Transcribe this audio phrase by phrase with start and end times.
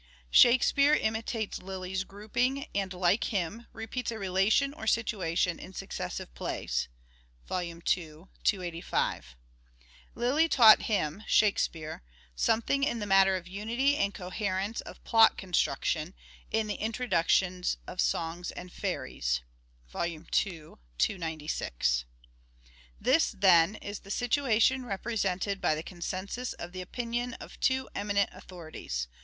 [0.31, 6.87] Shakespeare imitates Lyly's grouping and, like him, repeats a relation or situation in successive plays"
[7.51, 7.81] (II.
[8.03, 9.35] 285)."
[10.15, 12.01] Lyly taught him (Shakespeare)
[12.35, 16.15] something in the matter of unity and coherence of plot construc tion,
[16.49, 19.41] in the introduction of songs and fairies"
[19.93, 20.23] (II.
[20.31, 22.05] 296).
[22.99, 29.07] This, then, is the situation represented by the consenus of opinion of two eminent authorities.